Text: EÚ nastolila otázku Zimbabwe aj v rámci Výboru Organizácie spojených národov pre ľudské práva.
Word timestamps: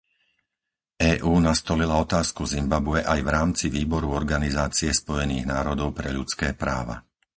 EÚ 1.13 1.29
nastolila 1.47 1.95
otázku 2.05 2.41
Zimbabwe 2.53 2.99
aj 3.13 3.19
v 3.23 3.29
rámci 3.37 3.65
Výboru 3.75 4.09
Organizácie 4.21 4.91
spojených 5.01 5.45
národov 5.53 5.89
pre 5.99 6.09
ľudské 6.17 6.47
práva. 6.61 6.95